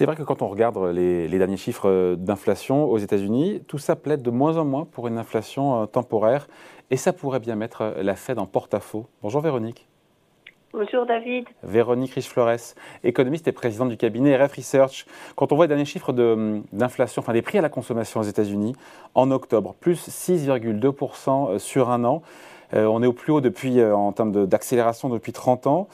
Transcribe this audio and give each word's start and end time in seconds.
C'est 0.00 0.06
vrai 0.06 0.16
que 0.16 0.22
quand 0.22 0.40
on 0.40 0.48
regarde 0.48 0.78
les, 0.94 1.28
derniers 1.28 1.58
chiffres 1.58 2.14
d'inflation 2.14 2.84
aux 2.86 2.96
États-Unis, 2.96 3.60
tout 3.68 3.76
ça 3.76 3.96
plaide 3.96 4.22
de 4.22 4.30
moins 4.30 4.56
en 4.56 4.64
moins 4.64 4.86
pour 4.86 5.08
une 5.08 5.18
inflation 5.18 5.86
temporaire 5.86 6.48
et 6.90 6.96
ça 6.96 7.12
pourrait 7.12 7.38
bien 7.38 7.54
mettre 7.54 7.96
la 8.00 8.16
Fed 8.16 8.38
en 8.38 8.46
porte-à-faux. 8.46 9.08
Bonjour 9.20 9.42
Véronique. 9.42 9.86
Bonjour 10.72 11.04
David. 11.04 11.44
Véronique 11.62 12.14
Riche-Flores, 12.14 12.74
économiste 13.04 13.46
et 13.46 13.52
présidente 13.52 13.90
du 13.90 13.98
cabinet 13.98 14.42
RF 14.42 14.54
Research. 14.54 15.04
Quand 15.36 15.52
on 15.52 15.56
voit 15.56 15.66
les 15.66 15.68
derniers 15.68 15.84
chiffres 15.84 16.14
d'inflation, 16.14 17.20
enfin 17.20 17.34
des 17.34 17.42
prix 17.42 17.58
à 17.58 17.60
la 17.60 17.68
consommation 17.68 18.20
aux 18.20 18.22
États-Unis, 18.22 18.74
en 19.14 19.30
octobre, 19.30 19.74
plus 19.80 20.08
6,2% 20.08 21.58
sur 21.58 21.90
un 21.90 22.04
an, 22.04 22.22
euh, 22.72 22.86
on 22.86 23.02
est 23.02 23.06
au 23.06 23.12
plus 23.12 23.32
haut 23.32 23.40
depuis, 23.40 23.80
euh, 23.80 23.94
en 23.94 24.12
termes 24.12 24.46
d'accélération 24.46 25.10
depuis 25.10 25.32
30 25.32 25.66
ans. 25.66 25.88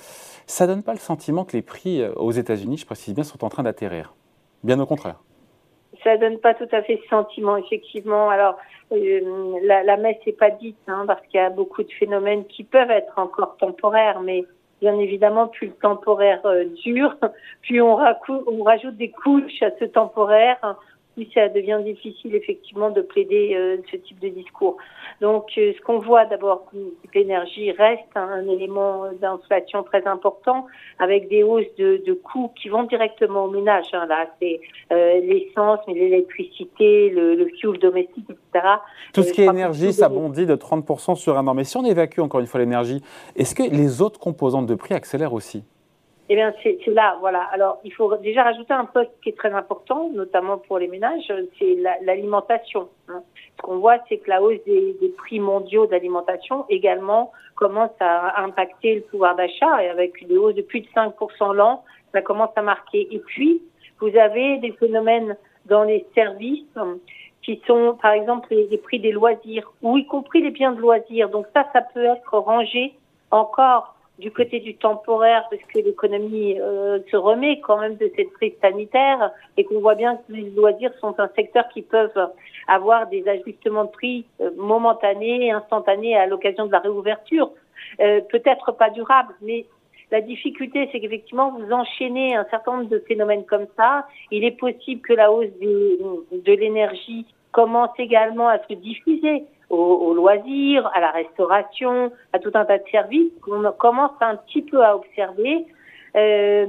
Ça 0.47 0.67
ne 0.67 0.75
donne 0.75 0.83
pas 0.83 0.93
le 0.93 0.99
sentiment 0.99 1.45
que 1.45 1.53
les 1.53 1.63
prix 1.63 2.01
euh, 2.01 2.13
aux 2.15 2.31
États-Unis, 2.31 2.79
je 2.79 2.87
précise 2.87 3.15
bien, 3.15 3.25
sont 3.25 3.45
en 3.45 3.49
train 3.49 3.65
d'atterrir. 3.65 4.15
Bien 4.63 4.79
au 4.79 4.87
contraire. 4.87 5.21
Ça 6.05 6.17
ne 6.17 6.21
donne 6.21 6.39
pas 6.39 6.55
tout 6.55 6.69
à 6.73 6.83
fait 6.83 7.01
ce 7.03 7.09
sentiment, 7.09 7.57
effectivement. 7.57 8.31
Alors, 8.31 8.57
la, 8.91 9.83
la, 9.83 9.97
messe 9.97 10.19
n'est 10.25 10.33
pas 10.33 10.51
dite, 10.51 10.79
hein, 10.87 11.05
parce 11.07 11.21
qu'il 11.27 11.41
y 11.41 11.43
a 11.43 11.51
beaucoup 11.51 11.83
de 11.83 11.91
phénomènes 11.93 12.45
qui 12.47 12.63
peuvent 12.63 12.91
être 12.91 13.19
encore 13.19 13.57
temporaires, 13.57 14.21
mais 14.21 14.45
bien 14.81 14.97
évidemment, 14.99 15.49
plus 15.49 15.69
le 15.69 15.73
temporaire 15.75 16.43
dure, 16.85 17.17
plus 17.63 17.83
on, 17.83 17.97
rajoute 17.97 18.97
des 18.97 19.11
couches 19.11 19.63
à 19.63 19.71
ce 19.81 19.85
temporaire, 19.85 20.77
ça 21.33 21.49
devient 21.49 21.81
difficile 21.83 22.35
effectivement 22.35 22.91
de 22.91 23.01
plaider 23.01 23.55
euh, 23.55 23.79
ce 23.91 23.97
type 23.97 24.19
de 24.21 24.29
discours. 24.29 24.77
Donc, 25.21 25.47
euh, 25.57 25.73
ce 25.77 25.83
qu'on 25.83 25.99
voit 25.99 26.27
d'abord, 26.27 26.71
l'énergie 27.15 27.73
reste 27.73 28.05
un, 28.15 28.47
élément 28.49 29.05
d'inflation 29.21 29.83
très 29.83 30.07
important, 30.07 30.67
avec 30.99 31.29
des 31.29 31.43
hausses 31.43 31.75
de, 31.79 32.03
de, 32.07 32.13
coûts 32.13 32.53
qui 32.61 32.69
vont 32.69 32.83
directement 32.83 33.45
au 33.45 33.51
ménage. 33.51 33.87
Hein, 33.93 34.07
là, 34.07 34.27
c'est 34.41 34.61
euh, 34.93 35.21
l'essence, 35.21 35.81
mais 35.89 35.95
l'électricité, 35.95 37.09
le, 37.11 37.35
le, 37.35 37.49
fuel 37.59 37.79
domestique, 37.79 38.27
etc. 38.29 38.67
Tout 39.15 39.23
ce 39.23 39.33
qui 39.33 39.43
est 39.43 39.47
énergie, 39.47 39.93
ça 39.93 40.09
bondit 40.09 40.45
de 40.45 40.55
30% 40.55 41.15
sur 41.15 41.39
un 41.39 41.47
an. 41.47 41.55
Mais 41.55 41.65
si 41.65 41.77
on 41.77 41.85
évacue 41.85 42.21
encore 42.21 42.41
une 42.41 42.47
fois 42.47 42.61
l'énergie, 42.61 43.03
est-ce 43.37 43.55
que 43.55 43.63
les 43.63 44.03
autres 44.03 44.21
composantes 44.21 44.67
de 44.67 44.75
prix 44.75 44.95
accélèrent 44.95 45.33
aussi? 45.33 45.65
Eh 46.29 46.35
bien, 46.35 46.53
c'est 46.63 46.85
là, 46.89 47.17
voilà. 47.21 47.43
Alors, 47.53 47.79
il 47.85 47.93
faut 47.93 48.15
déjà 48.17 48.43
rajouter 48.43 48.73
un 48.73 48.85
poste 48.85 49.13
qui 49.23 49.29
est 49.29 49.37
très 49.37 49.53
important, 49.53 50.11
notamment 50.13 50.59
pour 50.59 50.79
les 50.79 50.89
ménages, 50.89 51.33
c'est 51.59 51.77
l'alimentation. 52.03 52.89
Hein. 53.09 53.23
Ce 53.57 53.63
qu'on 53.63 53.79
voit, 53.79 53.99
c'est 54.09 54.19
que 54.19 54.29
la 54.29 54.43
hausse 54.43 54.63
des, 54.67 54.97
prix 55.17 55.39
mondiaux 55.39 55.87
d'alimentation 55.87 56.65
également 56.69 57.33
commence 57.55 57.93
à 58.01 58.43
impacter 58.43 58.97
le 58.97 59.01
pouvoir 59.03 59.37
d'achat 59.37 59.85
et 59.85 59.89
avec 59.89 60.21
une 60.21 60.37
hausse 60.37 60.57
de 60.57 60.63
plus 60.63 60.81
de 60.81 60.89
5% 60.89 61.55
l'an, 61.55 61.85
ça 62.13 62.23
commence 62.23 62.51
à 62.57 62.63
marquer. 62.63 63.07
Et 63.15 63.21
puis, 63.21 63.63
vous 64.01 64.15
avez 64.17 64.59
des 64.59 64.73
phénomènes 64.73 65.37
dans 65.67 65.85
les 65.85 66.07
services 66.15 66.67
qui 67.43 67.63
sont, 67.69 67.97
par 68.03 68.13
exemple, 68.13 68.49
les 68.51 68.79
prix 68.79 68.99
des 68.99 69.13
loisirs 69.13 69.73
ou 69.81 69.97
y 69.97 70.07
compris 70.07 70.43
les 70.43 70.51
biens 70.51 70.73
de 70.73 70.81
loisirs. 70.81 71.29
Donc 71.29 71.47
ça, 71.55 71.67
ça 71.73 71.83
peut 71.83 72.05
être 72.05 72.37
rangé 72.37 72.95
encore 73.31 73.96
du 74.19 74.31
côté 74.31 74.61
du 74.61 74.77
temporaire, 74.77 75.47
parce 75.51 75.63
que 75.63 75.79
l'économie 75.79 76.59
euh, 76.59 77.01
se 77.11 77.17
remet 77.17 77.61
quand 77.61 77.79
même 77.79 77.97
de 77.97 78.11
cette 78.17 78.33
crise 78.33 78.55
sanitaire 78.63 79.31
et 79.57 79.65
qu'on 79.65 79.81
voit 79.81 79.95
bien 79.95 80.17
que 80.17 80.33
les 80.33 80.51
loisirs 80.51 80.93
sont 81.01 81.15
un 81.19 81.29
secteur 81.37 81.69
qui 81.69 81.83
peuvent 81.83 82.31
avoir 82.67 83.09
des 83.09 83.29
ajustements 83.29 83.85
de 83.85 83.91
prix 83.91 84.25
euh, 84.41 84.51
momentanés, 84.57 85.51
instantanés 85.51 86.17
à 86.17 86.27
l'occasion 86.27 86.67
de 86.67 86.73
la 86.73 86.79
réouverture. 86.79 87.51
Euh, 88.01 88.21
peut-être 88.31 88.73
pas 88.73 88.89
durables, 88.89 89.35
mais 89.43 89.67
la 90.11 90.23
difficulté, 90.23 90.89
c'est 90.93 91.01
qu'effectivement, 91.01 91.51
vous 91.51 91.71
enchaînez 91.73 92.37
un 92.37 92.47
certain 92.51 92.77
nombre 92.77 92.89
de 92.89 93.01
phénomènes 93.01 93.45
comme 93.45 93.67
ça. 93.77 94.07
Il 94.31 94.45
est 94.45 94.59
possible 94.59 95.03
que 95.03 95.13
la 95.13 95.31
hausse 95.33 95.51
de 95.61 96.53
l'énergie 96.53 97.27
commence 97.53 97.91
également 97.99 98.49
à 98.49 98.59
se 98.67 98.75
diffuser 98.75 99.45
aux, 99.71 100.15
loisirs, 100.15 100.89
à 100.95 101.01
la 101.01 101.11
restauration, 101.11 102.13
à 102.33 102.39
tout 102.39 102.53
un 102.55 102.65
tas 102.65 102.79
de 102.79 102.89
services 102.91 103.33
qu'on 103.43 103.63
commence 103.73 104.13
un 104.21 104.37
petit 104.37 104.63
peu 104.63 104.85
à 104.85 104.97
observer, 104.97 105.67
euh, 106.17 106.67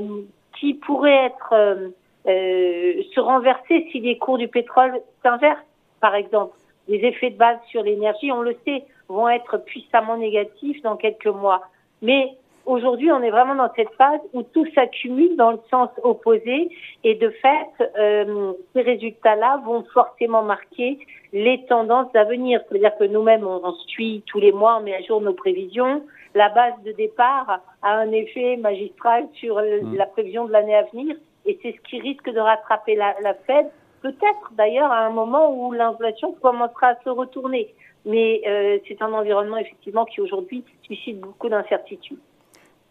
qui 0.60 0.74
pourraient 0.74 1.26
être 1.28 1.54
euh, 1.54 1.90
euh, 2.28 3.02
se 3.14 3.20
renverser 3.20 3.88
si 3.92 4.00
les 4.00 4.18
cours 4.18 4.38
du 4.38 4.48
pétrole 4.48 5.00
s'inversent, 5.24 5.60
par 6.02 6.16
exemple. 6.16 6.56
Les 6.88 6.98
effets 6.98 7.30
de 7.30 7.38
base 7.38 7.58
sur 7.70 7.84
l'énergie, 7.84 8.32
on 8.32 8.42
le 8.42 8.56
sait, 8.66 8.84
vont 9.10 9.30
être 9.30 9.58
puissamment 9.58 10.18
négatifs 10.18 10.82
dans 10.82 10.96
quelques 10.96 11.28
mois. 11.28 11.62
Mais 12.02 12.32
aujourd'hui, 12.68 13.12
on 13.12 13.24
est 13.24 13.32
vraiment 13.32 13.56
dans 13.56 13.74
cette 13.76 13.92
phase 13.98 14.20
où 14.34 14.44
tout 14.44 14.66
s'accumule 14.76 15.36
dans 15.36 15.52
le 15.52 15.60
sens 15.72 15.90
opposé 16.04 16.70
et 17.04 17.16
de 17.16 17.30
fait, 17.30 17.90
euh, 17.98 18.54
ces 18.74 18.82
résultats-là 18.82 19.62
vont 19.66 19.84
forcément 19.94 20.44
marquer 20.44 21.00
les 21.34 21.66
tendances 21.66 22.16
à 22.16 22.26
venir. 22.26 22.62
C'est-à-dire 22.70 22.96
que 22.98 23.06
nous-mêmes, 23.06 23.46
on, 23.46 23.74
suit 23.88 24.24
tous 24.28 24.40
les 24.40 24.52
mois, 24.52 24.78
on 24.80 24.84
met 24.84 24.96
à 24.96 25.02
jour 25.02 25.22
nos 25.22 25.34
prévisions. 25.34 26.04
La 26.36 26.50
base 26.50 26.74
de 26.86 26.92
départ 26.92 27.62
a 27.82 27.96
un 27.96 28.12
effet 28.12 28.58
magistral 28.58 29.28
sur 29.34 29.56
mmh. 29.56 29.96
la 29.96 30.06
prévision 30.06 30.46
de 30.46 30.52
l'année 30.52 30.76
à 30.76 30.84
venir 30.84 31.16
et 31.48 31.58
c'est 31.62 31.72
ce 31.72 31.82
qui 31.90 32.00
risque 32.00 32.30
de 32.30 32.40
rattraper 32.40 32.96
la, 32.96 33.16
la 33.22 33.34
Fed, 33.34 33.68
peut-être 34.02 34.52
d'ailleurs 34.52 34.92
à 34.92 35.06
un 35.06 35.10
moment 35.10 35.50
où 35.52 35.72
l'inflation 35.72 36.34
commencera 36.34 36.88
à 36.88 36.96
se 37.04 37.10
retourner. 37.10 37.74
Mais 38.06 38.42
euh, 38.46 38.78
c'est 38.88 39.02
un 39.02 39.12
environnement 39.14 39.58
effectivement 39.58 40.06
qui 40.06 40.22
aujourd'hui 40.22 40.64
suscite 40.84 41.20
beaucoup 41.20 41.50
d'incertitudes. 41.50 42.20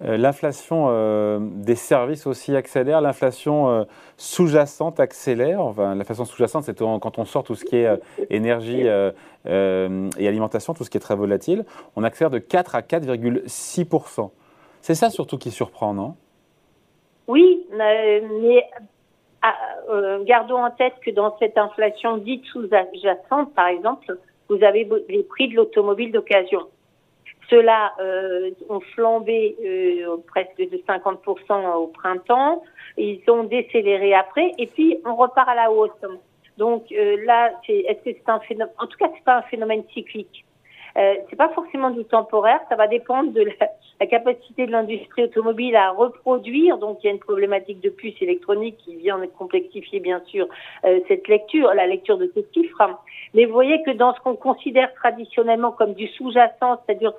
Euh, 0.05 0.19
l'inflation 0.19 0.89
euh, 0.91 1.39
des 1.41 1.75
services 1.75 2.27
aussi 2.27 2.55
accélère, 2.55 3.01
l'inflation 3.01 3.71
euh, 3.71 3.85
sous-jacente 4.19 5.01
accélère. 5.01 5.63
Enfin, 5.63 5.95
l'inflation 5.95 6.27
sous-jacente, 6.27 6.65
c'est 6.65 6.79
quand 6.79 7.19
on 7.19 7.25
sort 7.25 7.45
tout 7.45 7.55
ce 7.55 7.65
qui 7.65 7.77
est 7.77 7.89
énergie 8.29 8.87
et 9.47 10.29
alimentation, 10.29 10.75
tout 10.75 10.85
ce 10.85 10.91
qui 10.91 10.99
est 10.99 11.01
très 11.01 11.17
volatile. 11.17 11.65
On 11.97 12.05
accélère 12.05 12.31
de 12.31 12.39
4 12.39 12.75
à 12.75 12.81
4,6 12.83 14.31
C'est 14.83 14.95
ça 14.95 15.09
surtout 15.09 15.39
qui 15.39 15.51
surprend, 15.51 15.95
non? 15.95 16.15
Oui, 17.27 17.67
mais 17.73 18.69
ah, 19.43 19.55
gardons 20.25 20.63
en 20.63 20.71
tête 20.71 20.95
que 21.05 21.11
dans 21.11 21.37
cette 21.39 21.57
inflation 21.57 22.19
dite 22.19 22.45
sous-jacente, 22.47 23.55
par 23.55 23.69
exemple, 23.69 24.19
vous 24.49 24.63
avez 24.63 24.89
les 25.09 25.23
prix 25.23 25.49
de 25.49 25.55
l'automobile 25.55 26.13
d'occasion. 26.13 26.61
Ceux-là 27.51 27.93
euh, 28.01 28.51
ont 28.69 28.81
flambé 28.81 29.57
euh, 29.65 30.17
presque 30.27 30.59
de 30.59 30.77
50% 30.89 31.75
au 31.75 31.87
printemps. 31.89 32.63
Ils 32.97 33.23
ont 33.29 33.45
décéléré 33.45 34.15
après, 34.15 34.53
et 34.59 34.67
puis 34.67 34.99
on 35.05 35.15
repart 35.15 35.49
à 35.49 35.55
la 35.55 35.71
hausse. 35.71 35.91
Donc 36.59 36.91
euh, 36.93 37.25
là, 37.25 37.53
est-ce 37.69 37.99
que 38.05 38.17
c'est 38.17 38.29
un 38.29 38.41
phénomène 38.41 38.75
En 38.79 38.87
tout 38.87 38.97
cas, 38.99 39.11
c'est 39.15 39.25
pas 39.25 39.39
un 39.39 39.43
phénomène 39.43 39.85
cyclique. 39.93 40.45
Euh, 40.97 41.17
c'est 41.29 41.37
pas 41.37 41.51
forcément 41.51 41.91
du 41.91 42.05
temporaire. 42.05 42.61
Ça 42.71 42.77
va 42.77 42.87
dépendre 42.87 43.33
de 43.33 43.47
la, 44.01 44.07
capacité 44.07 44.67
de 44.67 44.73
l'industrie 44.73 45.25
automobile 45.25 45.77
à 45.77 45.91
reproduire. 45.91 46.79
Donc 46.79 46.99
il 47.03 47.07
y 47.07 47.11
a 47.11 47.13
une 47.13 47.21
problématique 47.21 47.81
de 47.81 47.91
puces 47.91 48.21
électroniques 48.23 48.79
qui 48.79 48.97
vient 48.97 49.19
de 49.19 49.27
complexifier 49.27 50.01
bien 50.01 50.23
sûr 50.27 50.47
euh, 50.85 51.01
cette 51.09 51.29
lecture, 51.29 51.75
la 51.75 51.87
lecture 51.87 52.17
de 52.17 52.31
ces 52.35 52.47
chiffres. 52.55 52.99
Mais 53.35 53.45
vous 53.45 53.53
voyez 53.53 53.83
que 53.83 53.91
dans 53.91 54.15
ce 54.15 54.21
qu'on 54.21 54.37
considère 54.37 54.93
traditionnellement 54.95 55.73
comme 55.73 55.93
du 55.93 56.09
sous-jacent, 56.09 56.81
c'est-à-dire 56.87 57.13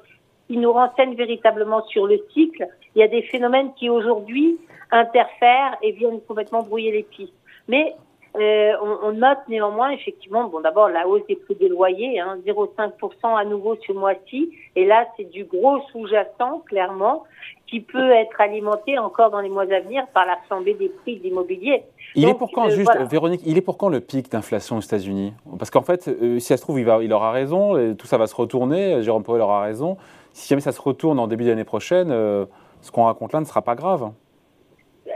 qui 0.48 0.58
nous 0.58 0.72
renseigne 0.72 1.16
véritablement 1.16 1.86
sur 1.88 2.08
le 2.08 2.20
cycle. 2.34 2.68
Il 2.96 3.00
y 3.00 3.04
a 3.04 3.08
des 3.08 3.22
phénomènes 3.24 3.74
qui 3.76 3.90
aujourd'hui 3.90 4.58
interfèrent 4.92 5.78
et 5.82 5.92
viennent 5.92 6.22
complètement 6.22 6.64
brouiller 6.64 6.92
les 6.92 7.04
pistes. 7.04 7.34
Mais 7.68 7.94
euh, 8.38 8.74
on, 8.82 9.08
on, 9.08 9.12
note 9.14 9.40
néanmoins 9.48 9.90
effectivement, 9.90 10.48
bon 10.48 10.62
d'abord 10.62 10.90
la 10.90 11.08
hausse 11.08 11.26
des 11.28 11.36
prix 11.36 11.56
des 11.56 11.70
loyers, 11.70 12.20
hein, 12.20 12.38
0,5% 12.46 13.36
à 13.36 13.44
nouveau 13.46 13.76
ce 13.88 13.92
mois-ci, 13.94 14.52
et 14.76 14.86
là 14.86 15.08
c'est 15.18 15.30
du 15.32 15.46
gros 15.46 15.80
sous-jacent 15.92 16.60
clairement 16.68 17.24
qui 17.66 17.80
peut 17.80 18.12
être 18.12 18.40
alimenté 18.40 19.00
encore 19.00 19.32
dans 19.32 19.40
les 19.40 19.50
mois 19.50 19.64
à 19.64 19.80
venir 19.80 20.06
par 20.14 20.28
la 20.28 20.38
flambée 20.48 20.76
des 20.76 20.90
prix 20.90 21.18
de 21.18 21.24
l'immobilier. 21.24 21.84
Il 22.16 22.30
est 22.30 22.36
pour 22.36 22.52
quand, 22.52 22.68
euh, 22.68 22.70
juste, 22.70 22.92
Véronique, 23.10 23.42
il 23.44 23.58
est 23.58 23.62
pour 23.62 23.78
quand 23.78 23.90
le 23.90 24.02
pic 24.02 24.32
d'inflation 24.32 24.78
aux 24.78 24.82
États-Unis? 24.82 25.34
Parce 25.58 25.72
qu'en 25.72 25.82
fait, 25.82 26.08
euh, 26.08 26.40
si 26.40 26.46
ça 26.46 26.58
se 26.58 26.62
trouve, 26.62 26.80
il, 26.80 26.86
va, 26.86 27.04
il 27.04 27.12
aura 27.12 27.32
raison, 27.32 27.96
tout 27.96 28.08
ça 28.08 28.18
va 28.18 28.28
se 28.28 28.36
retourner, 28.36 29.02
Jérôme 29.02 29.24
Powell 29.24 29.42
aura 29.42 29.62
raison 29.62 29.98
si 30.38 30.50
jamais 30.50 30.62
ça 30.62 30.72
se 30.72 30.80
retourne 30.80 31.20
en 31.20 31.26
début 31.26 31.46
d'année 31.46 31.64
prochaine, 31.64 32.12
euh, 32.12 32.46
ce 32.82 32.92
qu'on 32.92 33.06
raconte 33.06 33.34
là 33.34 33.40
ne 33.40 33.46
sera 33.46 33.64
pas 33.64 33.74
grave. 33.74 34.12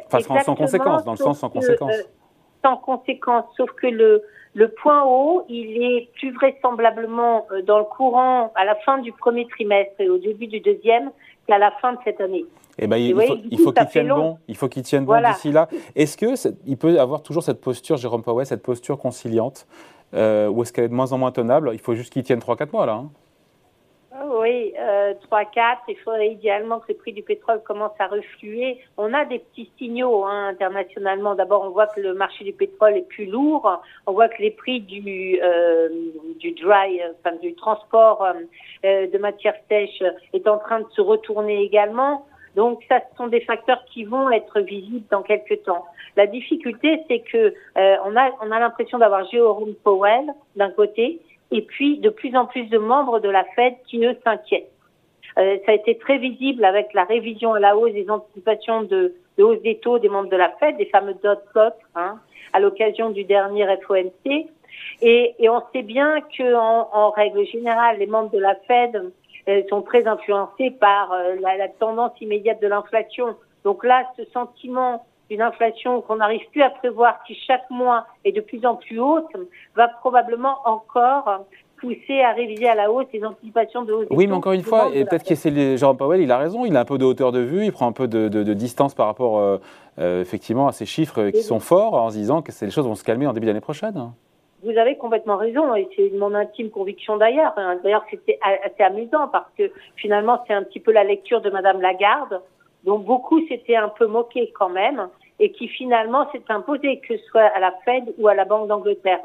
Enfin, 0.08 0.42
sans 0.42 0.56
conséquence, 0.56 1.06
dans 1.06 1.12
le 1.12 1.18
sens 1.18 1.40
sans 1.40 1.50
conséquence. 1.50 1.94
Euh, 1.94 2.04
sans 2.66 2.78
conséquence, 2.78 3.46
sauf 3.56 3.70
que 3.74 3.86
le, 3.86 4.24
le 4.56 4.70
point 4.70 5.04
haut, 5.06 5.46
il 5.48 5.84
est 5.84 6.10
plus 6.16 6.34
vraisemblablement 6.34 7.46
euh, 7.52 7.62
dans 7.62 7.78
le 7.78 7.84
courant 7.84 8.52
à 8.56 8.66
la 8.66 8.74
fin 8.78 8.98
du 8.98 9.12
premier 9.12 9.48
trimestre 9.48 9.94
et 10.00 10.10
au 10.10 10.18
début 10.18 10.48
du 10.48 10.60
deuxième 10.60 11.12
qu'à 11.48 11.60
la 11.60 11.70
fin 11.80 11.94
de 11.94 12.00
cette 12.04 12.20
année. 12.20 12.46
Eh 12.80 12.88
ben, 12.88 12.98
il, 12.98 13.14
faut, 13.14 13.38
il 13.52 13.60
faut 13.60 13.72
qu'il 13.74 13.88
tienne 13.88 14.08
bon. 14.08 14.38
Il 14.48 14.56
faut 14.58 14.70
qu'il 14.70 14.82
tienne 14.82 15.06
bon 15.06 15.22
d'ici 15.22 15.52
là. 15.52 15.68
Est-ce 15.96 16.18
que 16.18 16.34
il 16.66 16.78
peut 16.78 17.00
avoir 17.00 17.22
toujours 17.22 17.44
cette 17.44 17.62
posture, 17.62 17.98
Jérôme 17.98 18.24
Powell, 18.24 18.48
cette 18.48 18.64
posture 18.64 18.98
conciliante, 18.98 19.68
ou 20.14 20.18
est-ce 20.18 20.74
qu'elle 20.74 20.86
est 20.86 20.90
de 20.90 20.96
moins 20.96 21.14
en 21.14 21.20
moins 21.20 21.32
tenable? 21.32 21.70
Il 21.74 21.80
faut 21.80 21.94
juste 21.94 22.12
qu'il 22.12 22.24
tienne 22.24 22.40
3-4 22.40 22.72
mois 22.72 22.88
là. 22.88 22.94
Hein 22.94 23.10
oui, 24.42 24.74
euh, 24.80 25.14
3, 25.22 25.46
4, 25.46 25.82
il 25.88 25.98
faudrait 25.98 26.30
idéalement 26.30 26.80
que 26.80 26.88
le 26.90 26.96
prix 26.96 27.14
du 27.14 27.22
pétrole 27.22 27.62
commence 27.64 27.94
à 28.00 28.08
refluer. 28.08 28.80
On 28.98 29.14
a 29.14 29.26
des 29.26 29.40
petits 29.40 29.72
signaux 29.78 30.26
hein, 30.26 30.48
internationalement. 30.48 31.36
D'abord, 31.36 31.64
on 31.64 31.70
voit 31.70 31.88
que 31.88 32.02
le 32.02 32.14
marché 32.14 32.44
du 32.44 32.54
pétrole 32.54 32.98
est 32.98 33.08
plus 33.08 33.26
lourd. 33.26 33.82
On 34.08 34.14
voit 34.14 34.30
que 34.30 34.42
les 34.42 34.52
prix 34.52 34.82
du, 34.82 35.40
euh, 35.42 35.90
du 36.40 36.52
dry, 36.54 37.02
enfin 37.20 37.36
du 37.38 37.54
transport 37.56 38.26
euh, 38.86 39.08
de 39.08 39.18
matières 39.18 39.58
sèches 39.70 40.04
est 40.34 40.48
en 40.48 40.58
train 40.58 40.80
de 40.80 40.90
se 40.92 41.02
retourner 41.02 41.62
également. 41.62 42.26
Donc, 42.56 42.84
ça, 42.90 43.00
ce 43.00 43.18
sont 43.18 43.28
des 43.28 43.42
facteurs 43.42 43.84
qui 43.86 44.04
vont 44.04 44.30
être 44.30 44.60
visibles 44.60 45.06
dans 45.10 45.22
quelques 45.22 45.64
temps. 45.64 45.86
La 46.18 46.28
difficulté, 46.28 47.02
c'est 47.08 47.20
que 47.20 47.54
euh, 47.78 47.96
on 48.06 48.16
a, 48.18 48.32
on 48.42 48.52
a 48.52 48.60
l'impression 48.60 48.98
d'avoir 48.98 49.26
Jérôme 49.30 49.74
Powell 49.84 50.26
d'un 50.56 50.72
côté, 50.72 51.22
et 51.52 51.62
puis 51.62 52.00
de 52.00 52.10
plus 52.10 52.36
en 52.36 52.46
plus 52.46 52.66
de 52.66 52.78
membres 52.78 53.20
de 53.20 53.30
la 53.30 53.44
Fed 53.56 53.76
qui 53.88 54.04
eux 54.06 54.18
s'inquiètent. 54.24 54.72
Euh, 55.38 55.58
ça 55.66 55.72
a 55.72 55.76
été 55.76 55.98
très 55.98 56.18
visible 56.18 56.66
avec 56.66 56.94
la 56.94 57.04
révision 57.04 57.54
à 57.54 57.60
la 57.60 57.78
hausse 57.78 57.94
des 57.94 58.10
anticipations 58.10 58.84
de, 58.84 59.14
hausse 59.38 59.62
des 59.62 59.78
taux 59.78 60.00
des 60.00 60.10
membres 60.10 60.30
de 60.30 60.36
la 60.36 60.50
Fed, 60.60 60.78
des 60.78 60.88
fameux 60.88 61.16
dot 61.24 61.40
plots, 61.52 61.62
hein, 61.96 62.20
à 62.54 62.60
l'occasion 62.60 63.12
du 63.12 63.24
dernier 63.24 63.66
FOMC. 63.88 64.48
Et, 65.02 65.36
et, 65.40 65.50
on 65.50 65.62
sait 65.74 65.84
bien 65.84 66.22
que 66.22 66.56
en, 66.56 66.90
en, 66.92 67.10
règle 67.12 67.46
générale, 67.46 67.98
les 68.00 68.08
membres 68.08 68.32
de 68.32 68.40
la 68.40 68.56
Fed 68.68 69.12
euh, 69.50 69.62
sont 69.70 69.82
très 69.82 70.08
influencés 70.08 70.72
par 70.72 71.12
euh, 71.12 71.36
la, 71.40 71.68
tendance 71.68 72.12
immédiate 72.22 72.62
de 72.62 72.68
l'inflation. 72.68 73.36
Donc 73.64 73.84
là, 73.84 74.06
ce 74.18 74.24
sentiment 74.26 75.06
d'une 75.32 75.42
inflation 75.42 76.02
qu'on 76.02 76.18
n'arrive 76.18 76.42
plus 76.52 76.62
à 76.62 76.70
prévoir, 76.70 77.24
qui 77.24 77.36
chaque 77.48 77.70
mois 77.70 78.06
est 78.26 78.34
de 78.34 78.42
plus 78.42 78.66
en 78.66 78.76
plus 78.76 79.00
haute, 79.00 79.32
va 79.76 79.88
probablement 79.88 80.58
encore 80.66 81.46
pousser 81.80 82.20
à 82.22 82.34
réviser 82.34 82.68
à 82.68 82.76
la 82.76 82.92
hausse 82.92 83.06
les 83.14 83.24
anticipations 83.24 83.84
de 83.84 83.94
hausse. 83.94 84.08
Oui, 84.12 84.28
mais 84.28 84.34
encore 84.34 84.52
une 84.52 84.62
fois, 84.62 84.90
et 84.94 85.06
peut-être 85.06 85.24
que 85.24 85.36
c'est 85.36 85.78
Jérôme 85.78 85.96
Powell, 85.96 86.20
il 86.20 86.32
a 86.32 86.38
raison, 86.38 86.66
il 86.66 86.76
a 86.76 86.82
un 86.82 86.86
peu 86.86 86.98
de 86.98 87.06
hauteur 87.06 87.32
de 87.32 87.40
vue, 87.40 87.64
il 87.64 87.72
prend 87.72 87.88
un 87.88 87.94
peu 87.94 88.10
de, 88.10 88.28
de, 88.28 88.44
de 88.44 88.54
distance 88.54 88.94
par 88.94 89.06
rapport 89.08 89.40
euh, 89.40 89.58
euh, 90.00 90.22
effectivement 90.22 90.68
à 90.68 90.74
ces 90.74 90.86
chiffres 90.86 91.30
qui 91.30 91.44
sont 91.44 91.62
forts 91.62 91.94
en 91.94 92.10
se 92.10 92.18
disant 92.18 92.42
que 92.42 92.52
les 92.62 92.70
choses 92.70 92.86
vont 92.86 92.96
se 92.96 93.06
calmer 93.06 93.26
en 93.26 93.32
début 93.32 93.48
d'année 93.48 93.62
prochaine. 93.62 94.12
Vous 94.64 94.78
avez 94.78 94.98
complètement 94.98 95.38
raison, 95.38 95.74
et 95.76 95.88
c'est 95.96 96.12
mon 96.20 96.36
intime 96.36 96.70
conviction 96.72 97.16
d'ailleurs. 97.16 97.56
D'ailleurs, 97.84 98.04
c'était 98.12 98.38
assez 98.44 98.84
amusant 98.84 99.30
parce 99.30 99.50
que 99.58 99.72
finalement, 99.96 100.44
c'est 100.46 100.54
un 100.54 100.64
petit 100.64 100.82
peu 100.82 100.92
la 100.92 101.06
lecture 101.06 101.40
de 101.40 101.50
Madame 101.50 101.80
Lagarde, 101.82 102.42
dont 102.84 103.00
beaucoup 103.00 103.40
s'étaient 103.48 103.76
un 103.76 103.90
peu 103.90 104.08
moqués 104.08 104.52
quand 104.58 104.70
même 104.70 105.08
et 105.40 105.52
qui 105.52 105.68
finalement 105.68 106.32
s'est 106.32 106.44
imposé, 106.50 107.00
que 107.00 107.18
ce 107.18 107.24
soit 107.26 107.42
à 107.56 107.60
la 107.60 107.74
Fed 107.84 108.14
ou 108.18 108.28
à 108.28 108.36
la 108.36 108.46
Banque 108.46 108.68
d'Angleterre. 108.68 109.22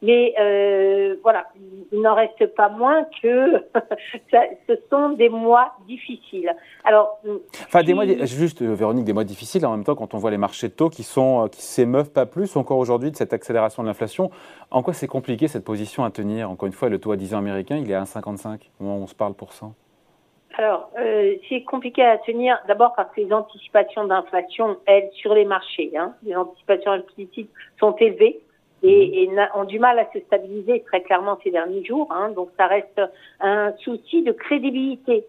Mais 0.00 0.34
euh, 0.40 1.16
voilà, 1.22 1.46
il 1.92 2.00
n'en 2.00 2.14
reste 2.14 2.54
pas 2.54 2.68
moins 2.68 3.04
que 3.22 3.64
ce 4.32 4.74
sont 4.88 5.10
des 5.10 5.28
mois 5.28 5.72
difficiles. 5.86 6.54
Alors, 6.84 7.20
enfin, 7.66 7.82
des 7.82 7.94
mois, 7.94 8.06
juste 8.24 8.62
euh, 8.62 8.74
Véronique, 8.74 9.04
des 9.04 9.12
mois 9.12 9.24
difficiles. 9.24 9.66
En 9.66 9.72
même 9.72 9.84
temps, 9.84 9.96
quand 9.96 10.14
on 10.14 10.18
voit 10.18 10.30
les 10.30 10.38
marchés 10.38 10.68
de 10.68 10.72
taux 10.72 10.88
qui 10.88 11.02
sont 11.02 11.44
euh, 11.44 11.48
qui 11.48 11.62
s'émeuvent 11.62 12.12
pas 12.12 12.26
plus 12.26 12.56
encore 12.56 12.78
aujourd'hui 12.78 13.10
de 13.10 13.16
cette 13.16 13.32
accélération 13.32 13.82
de 13.82 13.88
l'inflation, 13.88 14.30
en 14.70 14.82
quoi 14.82 14.94
c'est 14.94 15.08
compliqué 15.08 15.48
cette 15.48 15.64
position 15.64 16.04
à 16.04 16.10
tenir? 16.10 16.50
Encore 16.50 16.66
une 16.66 16.72
fois, 16.72 16.88
le 16.88 16.98
taux 16.98 17.12
à 17.12 17.16
10 17.16 17.34
ans 17.34 17.38
américain, 17.38 17.76
il 17.76 17.90
est 17.90 17.94
à 17.94 18.04
1,55 18.04 18.60
au 18.80 18.84
moment 18.84 18.98
où 18.98 19.02
on 19.02 19.06
se 19.06 19.14
parle 19.14 19.34
pour 19.34 19.52
cent. 19.52 19.74
Alors, 20.56 20.90
euh, 20.98 21.36
c'est 21.48 21.62
compliqué 21.62 22.02
à 22.02 22.18
tenir, 22.18 22.58
d'abord 22.66 22.94
parce 22.94 23.14
que 23.14 23.20
les 23.20 23.32
anticipations 23.32 24.06
d'inflation, 24.06 24.78
elles, 24.86 25.10
sur 25.12 25.34
les 25.34 25.44
marchés, 25.44 25.92
hein, 25.96 26.14
les 26.24 26.34
anticipations 26.34 26.92
implicites 26.92 27.50
sont 27.78 27.94
élevées 27.96 28.40
et, 28.82 29.28
mhm. 29.28 29.38
et, 29.38 29.48
ont 29.54 29.64
du 29.64 29.78
mal 29.78 29.98
à 29.98 30.10
se 30.12 30.20
stabiliser 30.20 30.82
très 30.86 31.02
clairement 31.02 31.38
ces 31.44 31.50
derniers 31.50 31.84
jours. 31.84 32.10
Hein, 32.10 32.30
donc, 32.30 32.50
ça 32.56 32.66
reste 32.66 33.00
un 33.40 33.72
souci 33.78 34.22
de 34.22 34.32
crédibilité 34.32 35.26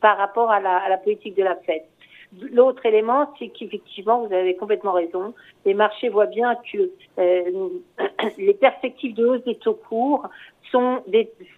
par 0.00 0.16
rapport 0.16 0.50
à 0.50 0.60
la, 0.60 0.76
à 0.76 0.88
la 0.88 0.98
politique 0.98 1.36
de 1.36 1.42
la 1.42 1.56
Fed. 1.56 1.82
L'autre 2.40 2.84
élément, 2.86 3.32
c'est 3.38 3.48
qu'effectivement, 3.48 4.24
vous 4.24 4.32
avez 4.32 4.56
complètement 4.56 4.92
raison. 4.92 5.34
Les 5.64 5.74
marchés 5.74 6.08
voient 6.08 6.26
bien 6.26 6.56
que 6.72 6.90
euh, 7.18 7.68
les 8.38 8.54
perspectives 8.54 9.14
de 9.14 9.26
hausse 9.26 9.44
des 9.44 9.56
taux 9.56 9.74
courts 9.74 10.28
sont 10.70 11.02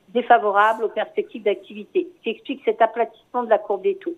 défavorables 0.08 0.84
aux 0.84 0.88
perspectives 0.88 1.42
d'activité, 1.42 2.08
ce 2.16 2.22
qui 2.22 2.30
explique 2.30 2.62
cet 2.64 2.82
aplatissement 2.82 3.44
de 3.44 3.50
la 3.50 3.58
courbe 3.58 3.82
des 3.82 3.96
taux. 3.96 4.16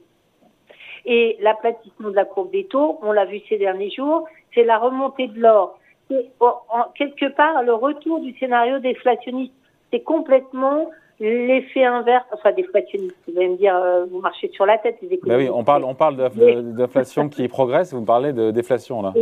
Et 1.04 1.36
l'aplatissement 1.40 2.10
de 2.10 2.16
la 2.16 2.24
courbe 2.24 2.50
des 2.50 2.64
taux, 2.64 2.98
on 3.02 3.12
l'a 3.12 3.24
vu 3.24 3.40
ces 3.48 3.58
derniers 3.58 3.90
jours, 3.90 4.26
c'est 4.54 4.64
la 4.64 4.78
remontée 4.78 5.28
de 5.28 5.40
l'or. 5.40 5.78
C'est 6.08 6.30
quelque 6.96 7.26
part 7.34 7.62
le 7.62 7.74
retour 7.74 8.20
du 8.20 8.36
scénario 8.38 8.78
déflationniste. 8.78 9.52
C'est 9.92 10.00
complètement 10.00 10.90
l'effet 11.20 11.84
inverse, 11.84 12.26
enfin 12.32 12.52
déflationniste, 12.52 13.16
vous 13.26 13.36
allez 13.36 13.48
me 13.48 13.56
dire, 13.56 13.74
euh, 13.74 14.06
vous 14.06 14.20
marchez 14.20 14.48
sur 14.48 14.66
la 14.66 14.78
tête, 14.78 14.96
les 15.02 15.08
économistes. 15.08 15.48
Ben 15.48 15.52
oui, 15.52 15.58
on 15.58 15.64
parle, 15.64 15.84
on 15.84 15.94
parle 15.94 16.16
d'inflation 16.16 17.28
qui 17.28 17.48
progresse, 17.48 17.92
vous 17.92 18.04
parlez 18.04 18.32
de 18.32 18.50
déflation 18.50 19.02
là. 19.02 19.12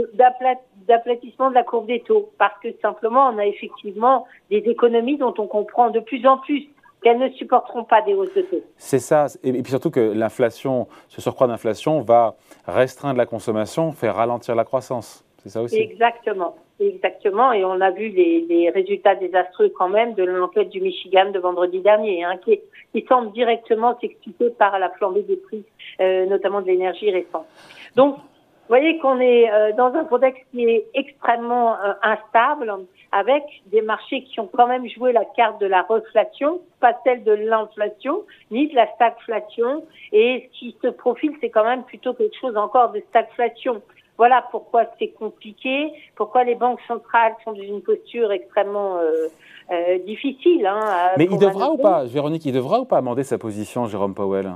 D'aplatissement 0.87 1.51
de 1.51 1.55
la 1.55 1.65
courbe 1.65 1.87
des 1.87 2.01
taux, 2.01 2.31
parce 2.39 2.59
que 2.63 2.69
simplement, 2.81 3.29
on 3.29 3.39
a 3.39 3.47
effectivement 3.47 4.27
des 4.51 4.59
économies 4.59 5.17
dont 5.17 5.35
on 5.39 5.47
comprend 5.47 5.91
de 5.91 6.01
plus 6.01 6.25
en 6.27 6.39
plus 6.39 6.69
qu'elles 7.03 7.19
ne 7.19 7.29
supporteront 7.31 7.85
pas 7.85 8.03
des 8.03 8.15
hausses 8.15 8.35
de 8.35 8.43
taux. 8.43 8.63
C'est 8.77 8.99
ça, 8.99 9.27
et 9.43 9.53
puis 9.53 9.71
surtout 9.71 9.91
que 9.91 10.01
l'inflation, 10.01 10.87
ce 11.09 11.21
surcroît 11.21 11.47
d'inflation 11.47 12.01
va 12.03 12.37
restreindre 12.67 13.19
la 13.19 13.27
consommation, 13.27 13.93
faire 13.93 14.17
ralentir 14.17 14.55
la 14.55 14.65
croissance. 14.65 15.25
C'est 15.43 15.49
ça 15.49 15.63
aussi. 15.63 15.81
Exactement. 15.81 16.57
Exactement, 16.79 17.53
et 17.53 17.65
on 17.65 17.81
a 17.81 17.91
vu 17.91 18.11
les, 18.11 18.43
les, 18.43 18.69
résultats 18.69 19.15
désastreux 19.15 19.71
quand 19.71 19.89
même 19.89 20.13
de 20.13 20.25
l'enquête 20.25 20.69
du 20.69 20.83
Michigan 20.83 21.31
de 21.31 21.39
vendredi 21.39 21.81
dernier, 21.81 22.23
hein, 22.23 22.37
qui, 22.45 22.61
qui 22.93 23.07
semble 23.09 23.33
directement 23.33 23.99
s'expliquer 23.99 24.51
par 24.51 24.79
la 24.79 24.91
flambée 24.91 25.23
des 25.23 25.37
prix, 25.37 25.65
euh, 26.01 26.27
notamment 26.27 26.61
de 26.61 26.67
l'énergie 26.67 27.11
récente. 27.11 27.47
Donc, 27.95 28.17
vous 28.17 28.75
voyez 28.75 28.99
qu'on 28.99 29.21
est 29.21 29.51
euh, 29.51 29.73
dans 29.73 29.95
un 29.95 30.05
contexte 30.05 30.43
qui 30.51 30.65
est 30.65 30.87
extrêmement 30.93 31.81
euh, 31.81 31.93
instable, 32.03 32.75
avec 33.13 33.45
des 33.67 33.81
marchés 33.81 34.25
qui 34.25 34.41
ont 34.41 34.51
quand 34.53 34.67
même 34.67 34.87
joué 34.89 35.13
la 35.13 35.25
carte 35.25 35.61
de 35.61 35.67
la 35.67 35.83
reflation, 35.83 36.61
pas 36.81 36.99
celle 37.05 37.23
de 37.23 37.33
l'inflation, 37.33 38.25
ni 38.51 38.67
de 38.69 38.75
la 38.75 38.93
stagflation, 38.97 39.85
et 40.13 40.51
ce 40.53 40.59
qui 40.59 40.77
se 40.83 40.89
profile, 40.89 41.33
c'est 41.41 41.51
quand 41.51 41.65
même 41.65 41.85
plutôt 41.85 42.13
quelque 42.13 42.37
chose 42.39 42.57
encore 42.57 42.91
de 42.91 43.01
stagflation. 43.09 43.81
Voilà 44.19 44.45
pourquoi 44.51 44.85
c'est 44.99 45.09
compliqué, 45.09 45.93
pourquoi 46.15 46.45
les 46.45 46.55
banques 46.55 46.81
centrales 46.89 47.35
sont 47.45 47.53
dans 47.53 47.63
une 47.63 47.83
posture 47.83 48.33
extrêmement 48.33 48.97
euh, 48.97 49.29
euh, 49.71 49.99
difficile. 50.07 50.67
Hein, 50.67 51.13
Mais 51.19 51.29
il 51.31 51.39
devra 51.39 51.71
ou 51.71 51.77
pas, 51.77 52.05
Véronique, 52.05 52.45
il 52.47 52.53
devra 52.53 52.81
ou 52.81 52.85
pas 52.85 52.99
amender 52.99 53.25
sa 53.25 53.39
position, 53.39 53.87
Jérôme 53.87 54.15
Powell? 54.15 54.53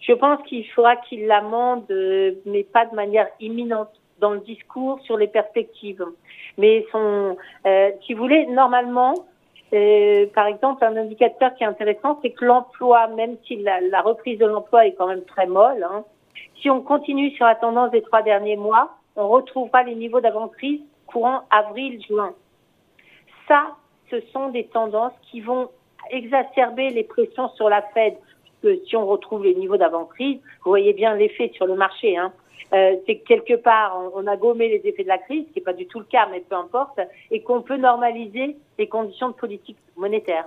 Je 0.00 0.12
pense 0.12 0.42
qu'il 0.48 0.68
faudra 0.70 0.96
qu'il 0.96 1.26
l'amende, 1.26 1.84
euh, 1.90 2.32
mais 2.44 2.64
pas 2.64 2.86
de 2.86 2.94
manière 2.94 3.28
imminente 3.40 3.88
dans 4.18 4.32
le 4.32 4.40
discours 4.40 5.00
sur 5.02 5.16
les 5.16 5.28
perspectives. 5.28 6.04
Mais 6.58 6.86
son, 6.92 7.36
euh, 7.66 7.90
si 8.04 8.14
vous 8.14 8.22
voulez, 8.22 8.46
normalement, 8.46 9.14
euh, 9.72 10.26
par 10.34 10.46
exemple, 10.46 10.84
un 10.84 10.96
indicateur 10.96 11.54
qui 11.54 11.64
est 11.64 11.66
intéressant, 11.66 12.18
c'est 12.20 12.30
que 12.30 12.44
l'emploi, 12.44 13.06
même 13.08 13.36
si 13.46 13.56
la, 13.56 13.80
la 13.80 14.02
reprise 14.02 14.38
de 14.38 14.46
l'emploi 14.46 14.86
est 14.86 14.92
quand 14.92 15.06
même 15.06 15.24
très 15.24 15.46
molle, 15.46 15.86
hein, 15.88 16.04
si 16.60 16.70
on 16.70 16.80
continue 16.80 17.30
sur 17.32 17.46
la 17.46 17.54
tendance 17.54 17.90
des 17.90 18.02
trois 18.02 18.22
derniers 18.22 18.56
mois, 18.56 18.96
on 19.16 19.28
retrouvera 19.28 19.82
les 19.82 19.94
niveaux 19.94 20.20
d'avant-crise 20.20 20.80
courant 21.06 21.42
avril-juin. 21.50 22.34
Ça, 23.48 23.76
ce 24.10 24.20
sont 24.32 24.48
des 24.48 24.64
tendances 24.64 25.12
qui 25.30 25.40
vont 25.40 25.68
exacerber 26.10 26.90
les 26.90 27.04
pressions 27.04 27.48
sur 27.50 27.68
la 27.68 27.82
Fed. 27.94 28.14
que 28.62 28.78
si 28.86 28.94
on 28.94 29.06
retrouve 29.06 29.42
les 29.44 29.56
niveaux 29.56 29.76
d'avant-crise, 29.76 30.38
vous 30.64 30.70
voyez 30.70 30.92
bien 30.92 31.16
l'effet 31.16 31.50
sur 31.54 31.66
le 31.66 31.74
marché. 31.74 32.16
Hein. 32.16 32.32
Euh, 32.72 32.96
c'est 33.04 33.16
que 33.16 33.24
quelque 33.26 33.54
part, 33.54 34.00
on, 34.14 34.26
a 34.26 34.36
gommé 34.36 34.68
les 34.68 34.88
effets 34.88 35.02
de 35.02 35.08
la 35.08 35.18
crise, 35.18 35.46
ce 35.48 35.52
qui 35.52 35.58
n'est 35.58 35.64
pas 35.64 35.72
du 35.72 35.86
tout 35.86 35.98
le 35.98 36.04
cas, 36.04 36.28
mais 36.30 36.40
peu 36.40 36.54
importe, 36.54 37.00
et 37.30 37.42
qu'on 37.42 37.60
peut 37.62 37.76
normaliser 37.76 38.56
les 38.78 38.88
conditions 38.88 39.28
de 39.28 39.34
politique 39.34 39.78
monétaire. 39.96 40.46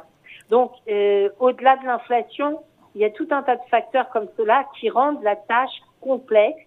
Donc, 0.50 0.72
euh, 0.88 1.30
au-delà 1.40 1.76
de 1.78 1.86
l'inflation, 1.86 2.60
il 2.96 3.02
y 3.02 3.06
a 3.06 3.10
tout 3.10 3.28
un 3.30 3.44
tas 3.44 3.58
de 3.58 3.62
facteurs 3.70 4.10
comme 4.10 4.28
cela 4.38 4.66
qui 4.80 4.90
rendent 4.90 5.22
la 5.22 5.36
tâche 5.36 5.82
complexe. 6.00 6.64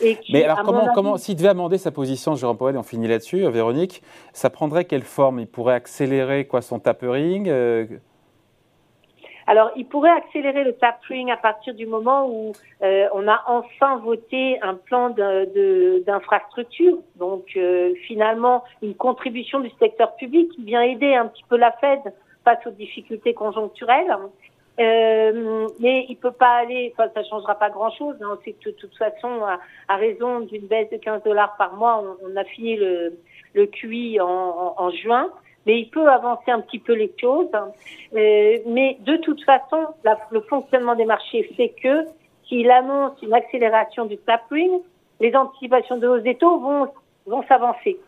Et 0.00 0.16
Mais 0.32 0.44
alors, 0.44 0.62
comment, 0.62 0.88
comment 0.94 1.16
s'il 1.18 1.36
devait 1.36 1.48
amender 1.48 1.78
sa 1.78 1.90
position, 1.90 2.34
Jérôme 2.36 2.56
Powell, 2.56 2.76
et 2.76 2.78
on 2.78 2.82
finit 2.82 3.08
là-dessus, 3.08 3.44
euh, 3.44 3.50
Véronique, 3.50 4.02
ça 4.32 4.50
prendrait 4.50 4.86
quelle 4.86 5.02
forme? 5.02 5.40
Il 5.40 5.46
pourrait 5.46 5.74
accélérer 5.74 6.46
quoi 6.46 6.62
son 6.62 6.78
tapering 6.78 7.48
euh? 7.48 7.86
Alors, 9.46 9.70
il 9.76 9.86
pourrait 9.86 10.10
accélérer 10.10 10.62
le 10.62 10.74
tapering 10.74 11.30
à 11.30 11.36
partir 11.36 11.74
du 11.74 11.86
moment 11.86 12.28
où 12.28 12.52
euh, 12.82 13.08
on 13.14 13.26
a 13.28 13.42
enfin 13.46 13.96
voté 13.96 14.58
un 14.62 14.74
plan 14.74 15.10
d'infrastructure. 15.10 16.96
De, 16.96 17.18
Donc, 17.18 17.58
finalement, 18.06 18.62
une 18.82 18.94
contribution 18.94 19.60
du 19.60 19.70
secteur 19.78 20.16
public 20.16 20.50
qui 20.52 20.64
vient 20.64 20.82
aider 20.82 21.14
un 21.14 21.26
petit 21.26 21.44
peu 21.48 21.56
la 21.56 21.72
Fed 21.72 22.00
face 22.44 22.58
aux 22.66 22.70
difficultés 22.70 23.32
conjoncturelles. 23.32 24.14
Euh, 24.80 25.66
mais 25.80 26.06
il 26.08 26.16
peut 26.16 26.32
pas 26.32 26.58
aller, 26.58 26.94
enfin 26.96 27.10
ça 27.14 27.24
changera 27.24 27.56
pas 27.56 27.70
grand 27.70 27.90
chose. 27.90 28.14
Hein. 28.20 28.28
On 28.38 28.44
sait 28.44 28.52
que 28.52 28.70
de 28.70 28.74
toute 28.74 28.96
façon, 28.96 29.42
à, 29.88 29.96
raison 29.96 30.40
d'une 30.40 30.66
baisse 30.66 30.88
de 30.90 30.96
15 30.96 31.22
dollars 31.24 31.56
par 31.56 31.74
mois, 31.74 32.04
on, 32.22 32.36
a 32.36 32.44
fini 32.44 32.76
le, 32.76 33.18
le 33.54 33.66
QI 33.66 34.20
en, 34.20 34.74
en, 34.76 34.90
juin. 34.90 35.30
mais 35.66 35.80
il 35.80 35.90
peut 35.90 36.08
avancer 36.08 36.50
un 36.50 36.60
petit 36.60 36.78
peu 36.78 36.92
les 36.92 37.12
choses. 37.20 37.48
Euh, 38.14 38.58
mais 38.66 38.98
de 39.00 39.16
toute 39.16 39.42
façon, 39.44 39.86
le 40.30 40.40
fonctionnement 40.42 40.94
des 40.94 41.06
marchés 41.06 41.42
fait 41.56 41.74
que 41.82 42.06
s'il 42.48 42.70
annonce 42.70 43.20
une 43.22 43.34
accélération 43.34 44.06
du 44.06 44.16
tapering, 44.18 44.80
les 45.20 45.34
anticipations 45.34 45.98
de 45.98 46.06
hausse 46.06 46.22
des 46.22 46.36
taux 46.36 46.60
vont, 46.60 46.88
vont 47.26 47.42
s'avancer. 47.48 47.98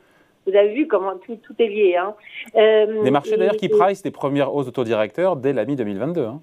Vous 0.47 0.57
avez 0.57 0.73
vu 0.73 0.87
comment 0.87 1.17
tout, 1.19 1.37
tout 1.37 1.55
est 1.59 1.69
lié. 1.69 1.97
Hein. 1.97 2.15
Euh, 2.57 3.03
des 3.03 3.11
marchés 3.11 3.37
d'ailleurs 3.37 3.57
qui 3.57 3.69
price 3.69 4.03
des 4.03 4.11
premières 4.11 4.55
hausses 4.55 4.67
de 4.67 4.71
taux 4.71 4.85
directeurs 4.85 5.37
dès 5.37 5.53
la 5.53 5.65
mi-2022. 5.65 6.21
Hein. 6.21 6.41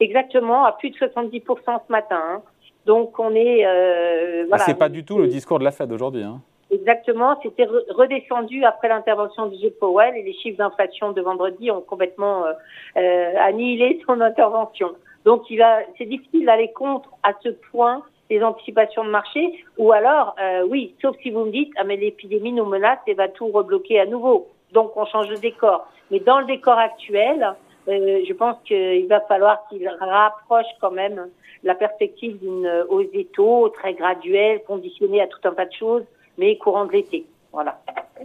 Exactement, 0.00 0.64
à 0.64 0.72
plus 0.72 0.90
de 0.90 0.96
70% 0.96 1.42
ce 1.64 1.92
matin. 1.92 2.20
Hein. 2.22 2.42
Donc 2.84 3.18
on 3.18 3.34
est... 3.34 3.66
Euh, 3.66 4.44
voilà, 4.48 4.64
c'est 4.64 4.78
pas 4.78 4.88
du 4.88 5.04
tout 5.04 5.18
le 5.18 5.26
discours 5.26 5.58
de 5.58 5.64
la 5.64 5.72
Fed 5.72 5.90
aujourd'hui. 5.92 6.22
Hein. 6.22 6.40
Exactement, 6.70 7.38
c'était 7.42 7.64
redescendu 7.64 8.64
après 8.64 8.88
l'intervention 8.88 9.46
du 9.46 9.56
G. 9.58 9.70
Powell 9.70 10.16
et 10.16 10.22
les 10.22 10.32
chiffres 10.32 10.58
d'inflation 10.58 11.12
de 11.12 11.20
vendredi 11.20 11.70
ont 11.70 11.80
complètement 11.80 12.44
euh, 12.44 12.52
euh, 12.96 13.34
annihilé 13.40 14.02
son 14.06 14.20
intervention. 14.20 14.92
Donc 15.24 15.48
il 15.48 15.58
va, 15.58 15.78
c'est 15.96 16.06
difficile 16.06 16.44
d'aller 16.44 16.72
contre 16.72 17.08
à 17.22 17.32
ce 17.42 17.50
point 17.70 18.02
les 18.30 18.42
anticipations 18.42 19.04
de 19.04 19.10
marché, 19.10 19.64
ou 19.78 19.92
alors, 19.92 20.34
euh, 20.42 20.66
oui, 20.68 20.96
sauf 21.00 21.16
si 21.22 21.30
vous 21.30 21.44
me 21.44 21.52
dites, 21.52 21.72
ah 21.76 21.84
mais 21.84 21.96
l'épidémie 21.96 22.52
nous 22.52 22.64
menace 22.64 22.98
et 23.06 23.14
va 23.14 23.28
tout 23.28 23.46
rebloquer 23.46 24.00
à 24.00 24.06
nouveau. 24.06 24.48
Donc 24.72 24.96
on 24.96 25.06
change 25.06 25.28
de 25.28 25.36
décor. 25.36 25.86
Mais 26.10 26.18
dans 26.18 26.40
le 26.40 26.46
décor 26.46 26.76
actuel, 26.76 27.54
euh, 27.88 28.20
je 28.26 28.32
pense 28.32 28.56
qu'il 28.64 29.06
va 29.08 29.20
falloir 29.22 29.66
qu'il 29.68 29.88
rapproche 29.88 30.66
quand 30.80 30.90
même 30.90 31.28
la 31.62 31.74
perspective 31.74 32.38
d'une 32.38 32.84
hausse 32.88 33.10
des 33.12 33.26
taux 33.26 33.68
très 33.70 33.94
graduelle, 33.94 34.62
conditionnée 34.64 35.20
à 35.20 35.26
tout 35.26 35.38
un 35.44 35.52
tas 35.52 35.66
de 35.66 35.72
choses, 35.72 36.04
mais 36.38 36.56
courant 36.58 36.84
de 36.84 36.92
l'été. 36.92 37.26
Voilà. 37.52 37.80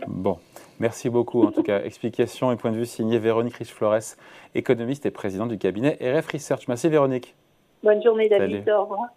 Bon, 0.08 0.38
merci 0.80 1.10
beaucoup. 1.10 1.44
En 1.44 1.52
tout 1.52 1.64
cas, 1.64 1.82
explication 1.84 2.52
et 2.52 2.56
point 2.56 2.72
de 2.72 2.78
vue 2.78 2.86
signé 2.86 3.20
Véronique 3.20 3.56
Riche-Flores, 3.56 4.18
économiste 4.56 5.06
et 5.06 5.12
présidente 5.12 5.50
du 5.50 5.58
cabinet 5.58 5.98
RF 6.02 6.28
Research. 6.28 6.68
Merci 6.68 6.90
Véronique. 6.90 7.36
Bonne 7.84 8.04
journée 8.04 8.30
David. 8.30 8.70
Au 8.70 8.84
revoir. 8.84 9.08